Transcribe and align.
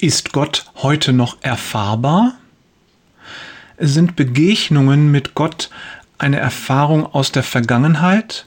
Ist 0.00 0.32
Gott 0.32 0.66
heute 0.76 1.12
noch 1.12 1.38
erfahrbar? 1.40 2.36
Sind 3.78 4.14
Begegnungen 4.14 5.10
mit 5.10 5.34
Gott 5.34 5.70
eine 6.18 6.38
Erfahrung 6.38 7.04
aus 7.04 7.32
der 7.32 7.42
Vergangenheit? 7.42 8.46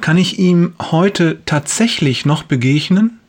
Kann 0.00 0.16
ich 0.16 0.38
ihm 0.38 0.72
heute 0.80 1.40
tatsächlich 1.44 2.24
noch 2.24 2.44
begegnen? 2.44 3.20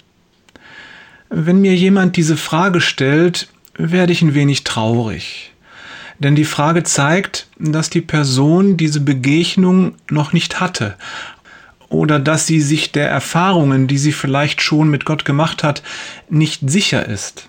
Wenn 1.30 1.60
mir 1.60 1.76
jemand 1.76 2.16
diese 2.16 2.38
Frage 2.38 2.80
stellt, 2.80 3.50
werde 3.78 4.14
ich 4.14 4.22
ein 4.22 4.36
wenig 4.36 4.64
traurig. 4.64 5.52
Denn 6.20 6.36
die 6.36 6.46
Frage 6.46 6.84
zeigt, 6.84 7.48
dass 7.58 7.90
die 7.90 8.02
Person 8.02 8.78
diese 8.78 9.02
Begegnung 9.02 9.96
noch 10.10 10.32
nicht 10.32 10.62
hatte 10.62 10.96
oder 11.94 12.20
dass 12.20 12.48
sie 12.48 12.60
sich 12.60 12.92
der 12.92 13.10
Erfahrungen, 13.10 13.88
die 13.88 13.98
sie 13.98 14.12
vielleicht 14.12 14.62
schon 14.62 14.90
mit 14.90 15.06
Gott 15.06 15.26
gemacht 15.26 15.64
hat, 15.64 15.84
nicht 16.30 16.70
sicher 16.70 17.08
ist. 17.08 17.48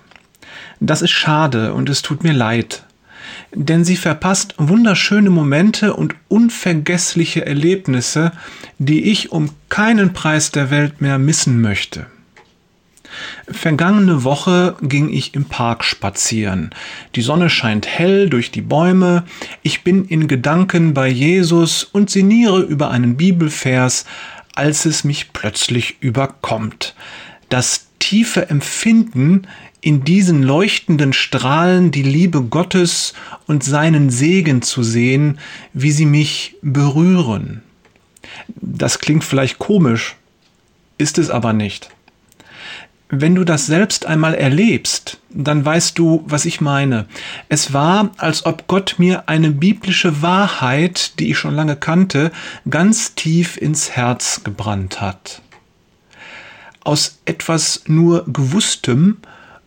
Das 0.80 1.02
ist 1.02 1.10
schade 1.10 1.72
und 1.72 1.88
es 1.88 2.02
tut 2.02 2.22
mir 2.22 2.32
leid, 2.32 2.84
denn 3.54 3.84
sie 3.84 3.96
verpasst 3.96 4.54
wunderschöne 4.58 5.30
Momente 5.30 5.94
und 5.94 6.14
unvergessliche 6.28 7.46
Erlebnisse, 7.46 8.32
die 8.78 9.04
ich 9.04 9.32
um 9.32 9.50
keinen 9.68 10.12
Preis 10.12 10.50
der 10.50 10.70
Welt 10.70 11.00
mehr 11.00 11.18
missen 11.18 11.60
möchte. 11.60 12.06
Vergangene 13.48 14.24
Woche 14.24 14.76
ging 14.80 15.12
ich 15.12 15.34
im 15.34 15.44
Park 15.44 15.84
spazieren. 15.84 16.70
Die 17.14 17.22
Sonne 17.22 17.50
scheint 17.50 17.86
hell 17.86 18.28
durch 18.28 18.50
die 18.50 18.62
Bäume. 18.62 19.24
Ich 19.62 19.84
bin 19.84 20.06
in 20.06 20.28
Gedanken 20.28 20.94
bei 20.94 21.08
Jesus 21.08 21.84
und 21.84 22.10
sinniere 22.10 22.62
über 22.62 22.90
einen 22.90 23.16
Bibelvers, 23.16 24.06
als 24.54 24.84
es 24.84 25.04
mich 25.04 25.32
plötzlich 25.32 25.96
überkommt. 26.00 26.94
Das 27.48 27.88
tiefe 27.98 28.48
Empfinden, 28.50 29.46
in 29.80 30.02
diesen 30.02 30.42
leuchtenden 30.42 31.12
Strahlen 31.12 31.90
die 31.90 32.02
Liebe 32.02 32.42
Gottes 32.42 33.12
und 33.46 33.62
seinen 33.62 34.08
Segen 34.08 34.62
zu 34.62 34.82
sehen, 34.82 35.38
wie 35.74 35.90
sie 35.90 36.06
mich 36.06 36.56
berühren. 36.62 37.62
Das 38.56 38.98
klingt 38.98 39.24
vielleicht 39.24 39.58
komisch, 39.58 40.16
ist 40.96 41.18
es 41.18 41.28
aber 41.28 41.52
nicht. 41.52 41.93
Wenn 43.20 43.34
du 43.34 43.44
das 43.44 43.66
selbst 43.66 44.06
einmal 44.06 44.34
erlebst, 44.34 45.18
dann 45.30 45.64
weißt 45.64 45.98
du, 45.98 46.24
was 46.26 46.44
ich 46.44 46.60
meine. 46.60 47.06
Es 47.48 47.72
war, 47.72 48.10
als 48.16 48.46
ob 48.46 48.66
Gott 48.66 48.96
mir 48.98 49.28
eine 49.28 49.50
biblische 49.50 50.22
Wahrheit, 50.22 51.18
die 51.18 51.30
ich 51.30 51.38
schon 51.38 51.54
lange 51.54 51.76
kannte, 51.76 52.32
ganz 52.68 53.14
tief 53.14 53.56
ins 53.56 53.90
Herz 53.90 54.42
gebrannt 54.42 55.00
hat. 55.00 55.42
Aus 56.82 57.18
etwas 57.24 57.82
nur 57.86 58.24
Gewusstem 58.26 59.18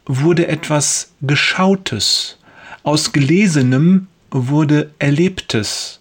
wurde 0.06 0.48
etwas 0.48 1.14
Geschautes, 1.22 2.38
aus 2.84 3.12
Gelesenem 3.12 4.08
wurde 4.30 4.92
Erlebtes, 5.00 6.00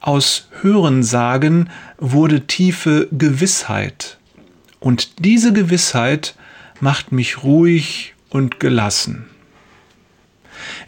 aus 0.00 0.48
Hörensagen 0.62 1.70
wurde 1.98 2.46
tiefe 2.46 3.08
Gewissheit. 3.12 4.18
Und 4.80 5.24
diese 5.24 5.52
Gewissheit 5.52 6.34
macht 6.80 7.12
mich 7.12 7.42
ruhig 7.42 8.14
und 8.28 8.60
gelassen. 8.60 9.26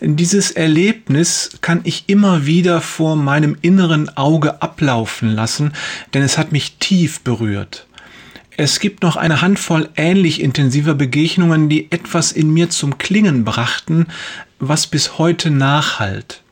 Dieses 0.00 0.50
Erlebnis 0.50 1.58
kann 1.60 1.80
ich 1.84 2.04
immer 2.06 2.46
wieder 2.46 2.80
vor 2.80 3.16
meinem 3.16 3.56
inneren 3.60 4.14
Auge 4.16 4.62
ablaufen 4.62 5.30
lassen, 5.30 5.72
denn 6.14 6.22
es 6.22 6.38
hat 6.38 6.52
mich 6.52 6.76
tief 6.78 7.20
berührt. 7.20 7.86
Es 8.56 8.80
gibt 8.80 9.02
noch 9.02 9.16
eine 9.16 9.40
Handvoll 9.40 9.88
ähnlich 9.96 10.40
intensiver 10.40 10.94
Begegnungen, 10.94 11.68
die 11.68 11.90
etwas 11.90 12.32
in 12.32 12.52
mir 12.52 12.68
zum 12.68 12.98
Klingen 12.98 13.44
brachten, 13.44 14.06
was 14.58 14.86
bis 14.86 15.18
heute 15.18 15.50
nachhalt. 15.50 16.42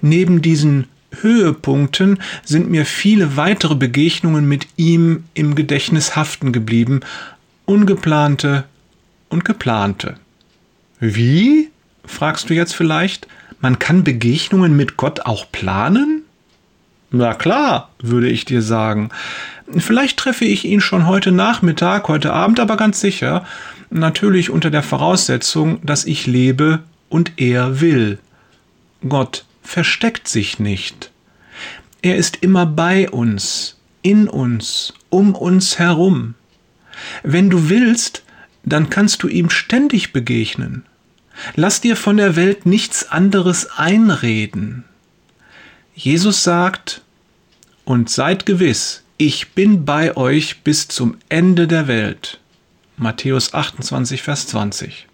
Neben 0.00 0.40
diesen 0.40 0.86
Höhepunkten 1.20 2.20
sind 2.44 2.70
mir 2.70 2.86
viele 2.86 3.36
weitere 3.36 3.74
Begegnungen 3.74 4.48
mit 4.48 4.66
ihm 4.76 5.24
im 5.34 5.54
Gedächtnis 5.54 6.16
haften 6.16 6.52
geblieben, 6.52 7.00
ungeplante 7.66 8.64
und 9.28 9.44
geplante. 9.44 10.16
Wie? 10.98 11.70
fragst 12.04 12.48
du 12.48 12.54
jetzt 12.54 12.74
vielleicht. 12.74 13.26
Man 13.60 13.78
kann 13.78 14.04
Begegnungen 14.04 14.76
mit 14.76 14.96
Gott 14.96 15.20
auch 15.26 15.50
planen? 15.50 16.22
Na 17.10 17.34
klar, 17.34 17.90
würde 17.98 18.28
ich 18.28 18.44
dir 18.44 18.62
sagen. 18.62 19.10
Vielleicht 19.76 20.18
treffe 20.18 20.44
ich 20.44 20.64
ihn 20.64 20.80
schon 20.80 21.06
heute 21.06 21.32
Nachmittag, 21.32 22.08
heute 22.08 22.32
Abend 22.32 22.60
aber 22.60 22.76
ganz 22.76 23.00
sicher. 23.00 23.44
Natürlich 23.90 24.50
unter 24.50 24.70
der 24.70 24.82
Voraussetzung, 24.82 25.84
dass 25.84 26.04
ich 26.04 26.26
lebe 26.26 26.80
und 27.08 27.32
er 27.36 27.80
will. 27.80 28.18
Gott 29.08 29.44
versteckt 29.62 30.28
sich 30.28 30.58
nicht. 30.58 31.10
Er 32.02 32.16
ist 32.16 32.42
immer 32.42 32.66
bei 32.66 33.10
uns, 33.10 33.76
in 34.02 34.28
uns, 34.28 34.94
um 35.10 35.34
uns 35.34 35.78
herum. 35.78 36.34
Wenn 37.22 37.50
du 37.50 37.68
willst, 37.68 38.22
dann 38.64 38.90
kannst 38.90 39.22
du 39.22 39.28
ihm 39.28 39.50
ständig 39.50 40.12
begegnen. 40.12 40.84
Lass 41.54 41.80
dir 41.80 41.96
von 41.96 42.16
der 42.16 42.36
Welt 42.36 42.66
nichts 42.66 43.10
anderes 43.10 43.68
einreden. 43.76 44.84
Jesus 45.94 46.42
sagt, 46.42 47.02
und 47.84 48.10
seid 48.10 48.46
gewiss, 48.46 49.02
ich 49.16 49.52
bin 49.52 49.84
bei 49.84 50.16
euch 50.16 50.62
bis 50.62 50.88
zum 50.88 51.16
Ende 51.28 51.66
der 51.66 51.88
Welt. 51.88 52.40
Matthäus 52.96 53.54
28, 53.54 54.22
Vers 54.22 54.48
20. 54.48 55.06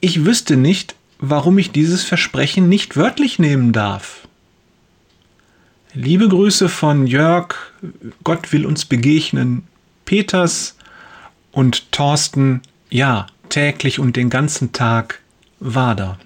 Ich 0.00 0.24
wüsste 0.24 0.56
nicht, 0.56 0.94
warum 1.18 1.58
ich 1.58 1.70
dieses 1.70 2.02
Versprechen 2.02 2.68
nicht 2.68 2.96
wörtlich 2.96 3.38
nehmen 3.38 3.72
darf. 3.72 4.26
Liebe 5.94 6.28
Grüße 6.28 6.68
von 6.68 7.06
Jörg, 7.06 7.54
Gott 8.24 8.52
will 8.52 8.66
uns 8.66 8.84
begegnen, 8.84 9.66
Peters 10.06 10.76
und 11.52 11.92
Thorsten, 11.92 12.62
ja, 12.88 13.26
täglich 13.50 13.98
und 13.98 14.16
den 14.16 14.30
ganzen 14.30 14.72
Tag 14.72 15.20
war 15.60 15.94
da. 15.94 16.18